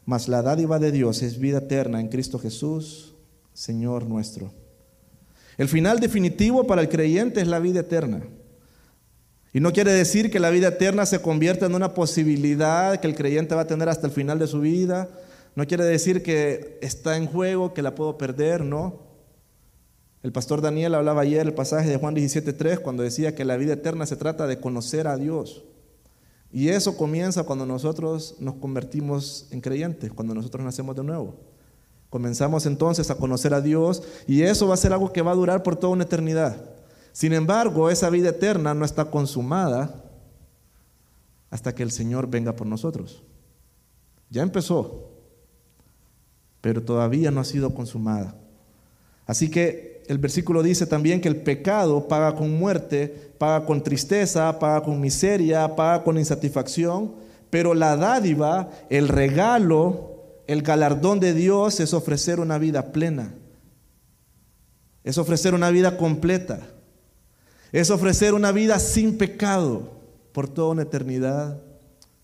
[0.06, 3.16] mas la dádiva de Dios es vida eterna en Cristo Jesús,
[3.54, 4.65] Señor nuestro.
[5.58, 8.24] El final definitivo para el creyente es la vida eterna.
[9.54, 13.16] Y no quiere decir que la vida eterna se convierta en una posibilidad que el
[13.16, 15.10] creyente va a tener hasta el final de su vida.
[15.56, 19.06] No quiere decir que está en juego, que la puedo perder, no.
[20.24, 23.74] El pastor Daniel hablaba ayer el pasaje de Juan 17.3 cuando decía que la vida
[23.74, 25.64] eterna se trata de conocer a Dios.
[26.52, 31.55] Y eso comienza cuando nosotros nos convertimos en creyentes, cuando nosotros nacemos de nuevo.
[32.16, 35.36] Comenzamos entonces a conocer a Dios y eso va a ser algo que va a
[35.36, 36.56] durar por toda una eternidad.
[37.12, 40.02] Sin embargo, esa vida eterna no está consumada
[41.50, 43.22] hasta que el Señor venga por nosotros.
[44.30, 45.10] Ya empezó,
[46.62, 48.34] pero todavía no ha sido consumada.
[49.26, 54.58] Así que el versículo dice también que el pecado paga con muerte, paga con tristeza,
[54.58, 57.14] paga con miseria, paga con insatisfacción,
[57.50, 60.15] pero la dádiva, el regalo,
[60.48, 63.34] el galardón de Dios es ofrecer una vida plena,
[65.04, 66.62] es ofrecer una vida completa,
[67.72, 69.92] es ofrecer una vida sin pecado
[70.32, 71.62] por toda una eternidad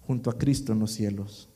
[0.06, 1.50] junto a Cristo en los cielos.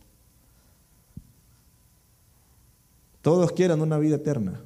[3.22, 4.62] Todos quieren una vida eterna.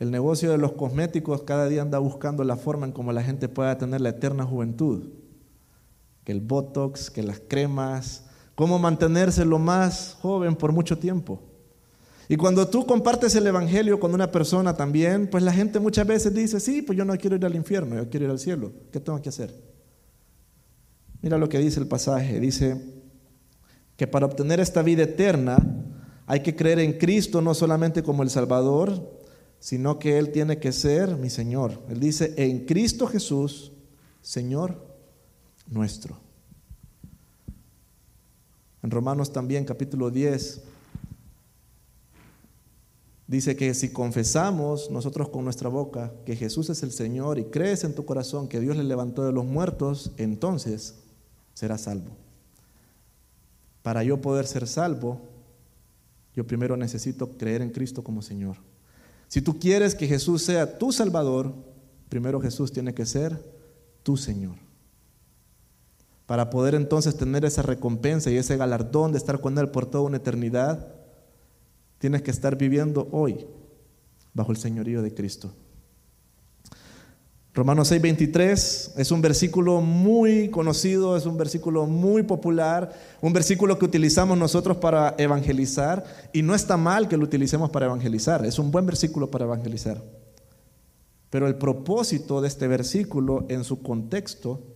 [0.00, 3.48] El negocio de los cosméticos cada día anda buscando la forma en cómo la gente
[3.48, 5.08] pueda tener la eterna juventud.
[6.24, 11.40] Que el botox, que las cremas, cómo mantenerse lo más joven por mucho tiempo.
[12.28, 16.32] Y cuando tú compartes el Evangelio con una persona también, pues la gente muchas veces
[16.32, 18.72] dice, sí, pues yo no quiero ir al infierno, yo quiero ir al cielo.
[18.90, 19.54] ¿Qué tengo que hacer?
[21.20, 22.40] Mira lo que dice el pasaje.
[22.40, 22.80] Dice
[23.96, 25.58] que para obtener esta vida eterna
[26.26, 29.20] hay que creer en Cristo no solamente como el Salvador,
[29.58, 31.82] sino que Él tiene que ser mi Señor.
[31.88, 33.72] Él dice, en Cristo Jesús,
[34.20, 34.91] Señor
[35.68, 36.18] nuestro.
[38.82, 40.62] En Romanos también, capítulo 10,
[43.28, 47.84] dice que si confesamos nosotros con nuestra boca que Jesús es el Señor y crees
[47.84, 50.96] en tu corazón que Dios le levantó de los muertos, entonces
[51.54, 52.16] serás salvo.
[53.82, 55.20] Para yo poder ser salvo,
[56.34, 58.56] yo primero necesito creer en Cristo como Señor.
[59.28, 61.54] Si tú quieres que Jesús sea tu Salvador,
[62.08, 63.42] primero Jesús tiene que ser
[64.02, 64.56] tu Señor.
[66.32, 70.04] Para poder entonces tener esa recompensa y ese galardón de estar con Él por toda
[70.04, 70.88] una eternidad,
[71.98, 73.46] tienes que estar viviendo hoy
[74.32, 75.52] bajo el señorío de Cristo.
[77.52, 83.84] Romanos 6:23 es un versículo muy conocido, es un versículo muy popular, un versículo que
[83.84, 86.02] utilizamos nosotros para evangelizar
[86.32, 90.02] y no está mal que lo utilicemos para evangelizar, es un buen versículo para evangelizar.
[91.28, 94.72] Pero el propósito de este versículo en su contexto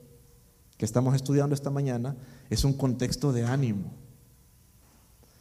[0.77, 2.17] que estamos estudiando esta mañana
[2.51, 3.93] es un contexto de ánimo.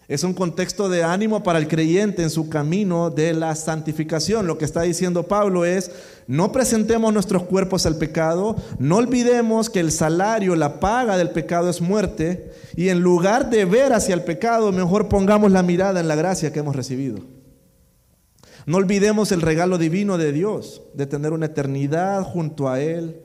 [0.08, 4.46] Es un contexto de ánimo para el creyente en su camino de la santificación.
[4.46, 5.90] Lo que está diciendo Pablo es,
[6.28, 11.72] no presentemos nuestros cuerpos al pecado, no olvidemos que el salario, la paga del pecado
[11.72, 16.08] es muerte, y en lugar de ver hacia el pecado, mejor pongamos la mirada en
[16.08, 17.18] la gracia que hemos recibido.
[18.68, 23.25] No olvidemos el regalo divino de Dios, de tener una eternidad junto a Él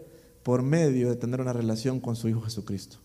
[0.50, 2.96] por medio de tener una relación con su Hijo Jesucristo.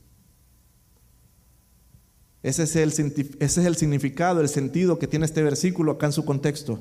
[2.42, 6.14] Ese es, el, ese es el significado, el sentido que tiene este versículo acá en
[6.14, 6.80] su contexto.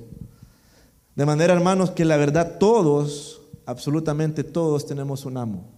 [1.17, 5.69] De manera, hermanos, que la verdad todos, absolutamente todos tenemos un amo.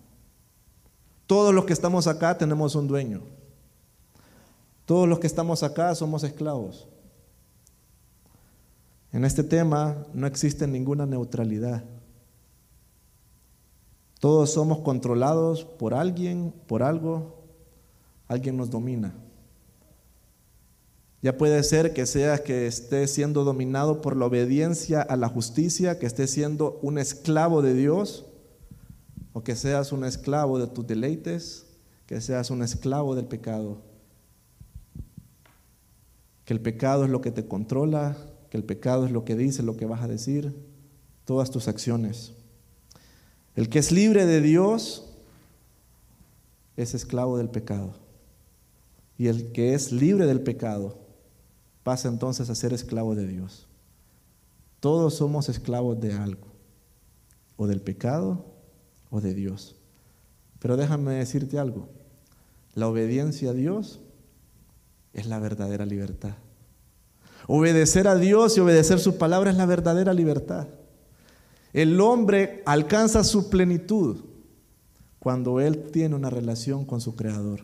[1.27, 3.23] Todos los que estamos acá tenemos un dueño.
[4.85, 6.87] Todos los que estamos acá somos esclavos.
[9.13, 11.83] En este tema no existe ninguna neutralidad.
[14.21, 17.45] Todos somos controlados por alguien, por algo.
[18.29, 19.15] Alguien nos domina.
[21.23, 25.99] Ya puede ser que sea que esté siendo dominado por la obediencia a la justicia,
[25.99, 28.27] que esté siendo un esclavo de Dios,
[29.33, 31.67] o que seas un esclavo de tus deleites,
[32.07, 33.83] que seas un esclavo del pecado.
[36.45, 38.17] Que el pecado es lo que te controla,
[38.51, 40.55] que el pecado es lo que dice, lo que vas a decir,
[41.25, 42.35] todas tus acciones.
[43.57, 45.03] El que es libre de Dios
[46.77, 47.95] es esclavo del pecado.
[49.19, 50.99] Y el que es libre del pecado
[51.83, 53.67] pasa entonces a ser esclavo de Dios.
[54.81, 56.49] Todos somos esclavos de algo,
[57.57, 58.45] o del pecado
[59.11, 59.75] o de Dios.
[60.59, 61.89] Pero déjame decirte algo,
[62.75, 64.01] la obediencia a Dios
[65.15, 66.35] es la verdadera libertad.
[67.47, 70.69] Obedecer a Dios y obedecer su palabra es la verdadera libertad.
[71.77, 74.25] El hombre alcanza su plenitud
[75.19, 77.61] cuando él tiene una relación con su Creador,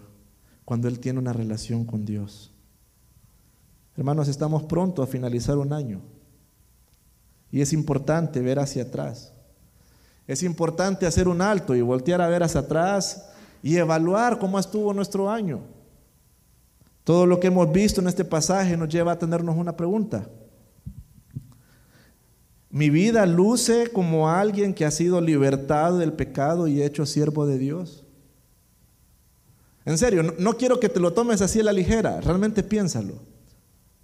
[0.66, 2.52] cuando él tiene una relación con Dios.
[3.96, 6.02] Hermanos, estamos pronto a finalizar un año
[7.50, 9.32] y es importante ver hacia atrás.
[10.26, 13.30] Es importante hacer un alto y voltear a ver hacia atrás
[13.62, 15.60] y evaluar cómo estuvo nuestro año.
[17.02, 20.28] Todo lo que hemos visto en este pasaje nos lleva a tenernos una pregunta.
[22.72, 27.58] Mi vida luce como alguien que ha sido libertado del pecado y hecho siervo de
[27.58, 28.02] Dios.
[29.84, 33.16] En serio, no, quiero que te lo tomes así a la ligera, realmente piénsalo.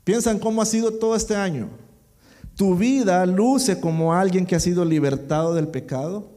[0.04, 1.70] Piensa en cómo ha sido todo este año.
[2.56, 6.30] Tu vida luce como alguien que ha sido libertado del pecado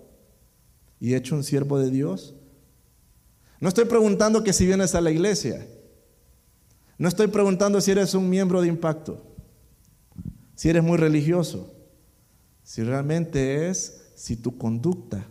[1.01, 2.33] y hecho un siervo de Dios.
[3.59, 5.67] No estoy preguntando que si vienes a la iglesia.
[6.97, 9.21] No estoy preguntando si eres un miembro de impacto.
[10.55, 11.80] Si eres muy religioso.
[12.63, 15.25] Si realmente es si tu conducta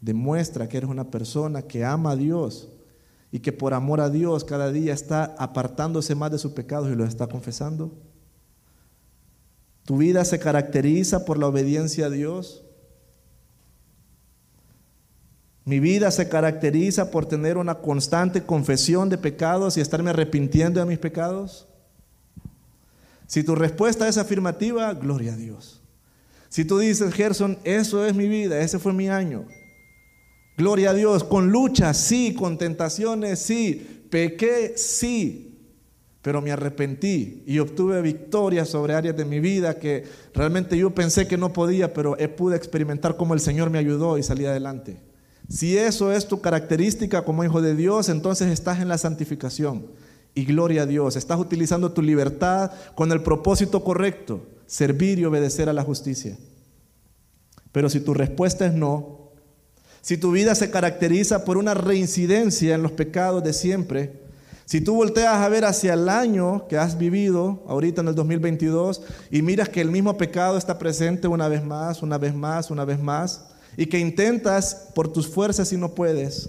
[0.00, 2.68] demuestra que eres una persona que ama a Dios
[3.30, 6.96] y que por amor a Dios cada día está apartándose más de sus pecados y
[6.96, 7.92] los está confesando?
[9.84, 12.62] ¿Tu vida se caracteriza por la obediencia a Dios?
[15.64, 20.86] Mi vida se caracteriza por tener una constante confesión de pecados y estarme arrepintiendo de
[20.86, 21.68] mis pecados.
[23.28, 25.81] Si tu respuesta es afirmativa, gloria a Dios.
[26.52, 29.46] Si tú dices, Gerson, eso es mi vida, ese fue mi año,
[30.58, 35.58] Gloria a Dios, con luchas, sí, con tentaciones, sí, pequé, sí,
[36.20, 41.26] pero me arrepentí y obtuve victoria sobre áreas de mi vida que realmente yo pensé
[41.26, 45.00] que no podía, pero pude experimentar cómo el Señor me ayudó y salí adelante.
[45.48, 49.86] Si eso es tu característica como hijo de Dios, entonces estás en la santificación.
[50.34, 55.68] Y gloria a Dios, estás utilizando tu libertad con el propósito correcto, servir y obedecer
[55.68, 56.38] a la justicia.
[57.72, 59.28] Pero si tu respuesta es no,
[60.00, 64.22] si tu vida se caracteriza por una reincidencia en los pecados de siempre,
[64.64, 69.02] si tú volteas a ver hacia el año que has vivido, ahorita en el 2022,
[69.30, 72.86] y miras que el mismo pecado está presente una vez más, una vez más, una
[72.86, 76.48] vez más, y que intentas por tus fuerzas y no puedes,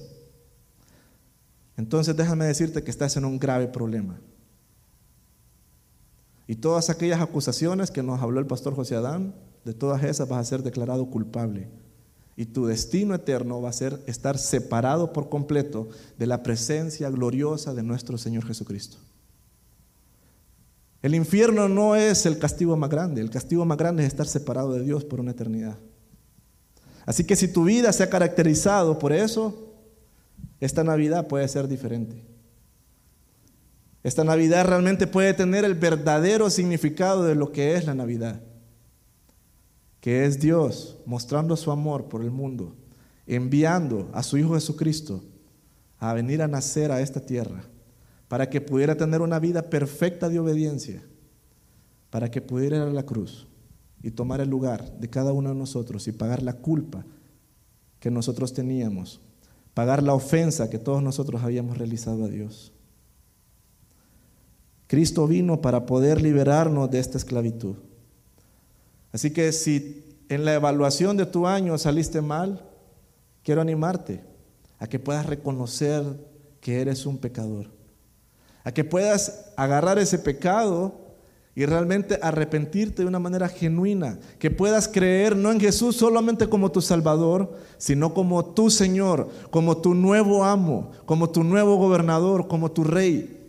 [1.75, 4.17] entonces déjame decirte que estás en un grave problema.
[6.53, 9.33] Y todas aquellas acusaciones que nos habló el pastor José Adán,
[9.65, 11.67] de todas esas vas a ser declarado culpable.
[12.37, 15.89] Y tu destino eterno va a ser estar separado por completo
[16.19, 18.97] de la presencia gloriosa de nuestro Señor Jesucristo.
[21.01, 24.73] El infierno no es el castigo más grande, el castigo más grande es estar separado
[24.73, 25.79] de Dios por una eternidad.
[27.07, 29.73] Así que si tu vida se ha caracterizado por eso,
[30.59, 32.32] esta Navidad puede ser diferente.
[34.03, 38.41] Esta Navidad realmente puede tener el verdadero significado de lo que es la Navidad,
[40.01, 42.75] que es Dios mostrando su amor por el mundo,
[43.25, 45.23] enviando a su Hijo Jesucristo
[45.97, 47.63] a venir a nacer a esta tierra,
[48.27, 51.01] para que pudiera tener una vida perfecta de obediencia,
[52.09, 53.47] para que pudiera ir a la cruz
[54.01, 57.05] y tomar el lugar de cada uno de nosotros y pagar la culpa
[58.01, 59.21] que nosotros teníamos,
[59.73, 62.72] pagar la ofensa que todos nosotros habíamos realizado a Dios.
[64.93, 67.77] Cristo vino para poder liberarnos de esta esclavitud.
[69.11, 72.63] Así que si en la evaluación de tu año saliste mal,
[73.41, 74.23] quiero animarte
[74.77, 76.03] a que puedas reconocer
[76.61, 77.71] que eres un pecador,
[78.63, 80.93] a que puedas agarrar ese pecado
[81.55, 86.71] y realmente arrepentirte de una manera genuina, que puedas creer no en Jesús solamente como
[86.71, 92.71] tu Salvador, sino como tu Señor, como tu nuevo amo, como tu nuevo gobernador, como
[92.71, 93.39] tu rey,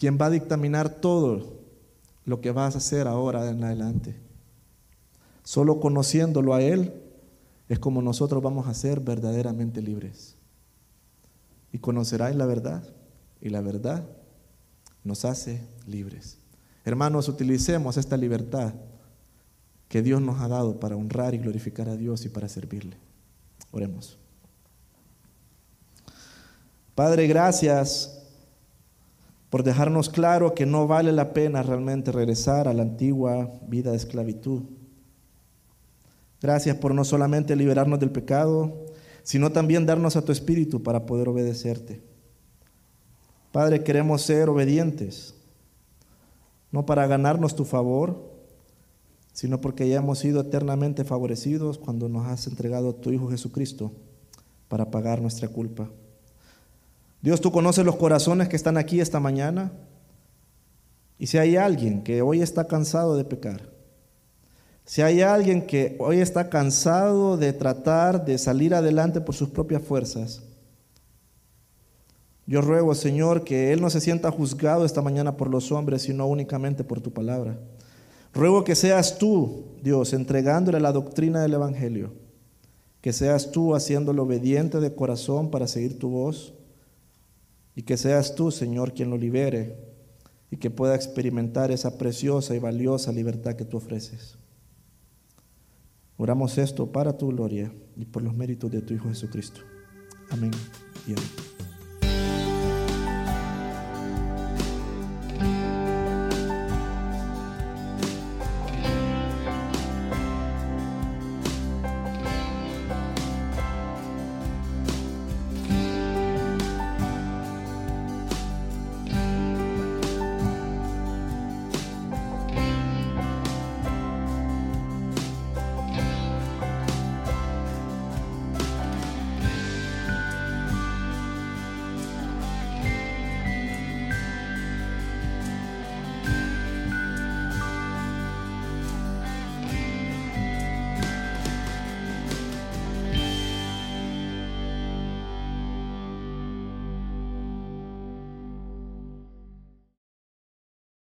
[0.00, 1.60] quien va a dictaminar todo
[2.24, 4.16] lo que vas a hacer ahora en adelante.
[5.44, 6.94] Solo conociéndolo a Él
[7.68, 10.36] es como nosotros vamos a ser verdaderamente libres.
[11.70, 12.82] Y conocerás la verdad,
[13.42, 14.08] y la verdad
[15.04, 16.38] nos hace libres.
[16.86, 18.72] Hermanos, utilicemos esta libertad
[19.90, 22.96] que Dios nos ha dado para honrar y glorificar a Dios y para servirle.
[23.70, 24.16] Oremos.
[26.94, 28.16] Padre, gracias
[29.50, 33.96] por dejarnos claro que no vale la pena realmente regresar a la antigua vida de
[33.96, 34.62] esclavitud.
[36.40, 38.86] Gracias por no solamente liberarnos del pecado,
[39.24, 42.00] sino también darnos a tu espíritu para poder obedecerte.
[43.52, 45.34] Padre, queremos ser obedientes,
[46.70, 48.30] no para ganarnos tu favor,
[49.32, 53.90] sino porque ya hemos sido eternamente favorecidos cuando nos has entregado a tu Hijo Jesucristo
[54.68, 55.90] para pagar nuestra culpa.
[57.22, 59.72] Dios, tú conoces los corazones que están aquí esta mañana.
[61.18, 63.68] Y si hay alguien que hoy está cansado de pecar,
[64.86, 69.82] si hay alguien que hoy está cansado de tratar de salir adelante por sus propias
[69.82, 70.42] fuerzas,
[72.46, 76.26] yo ruego, Señor, que Él no se sienta juzgado esta mañana por los hombres, sino
[76.26, 77.56] únicamente por tu palabra.
[78.34, 82.12] Ruego que seas tú, Dios, entregándole la doctrina del Evangelio,
[83.00, 86.54] que seas tú haciéndolo obediente de corazón para seguir tu voz,
[87.80, 89.74] y que seas tú, Señor, quien lo libere
[90.50, 94.36] y que pueda experimentar esa preciosa y valiosa libertad que tú ofreces.
[96.18, 99.62] Oramos esto para tu gloria y por los méritos de tu Hijo Jesucristo.
[100.28, 100.50] Amén
[101.06, 101.69] y amén.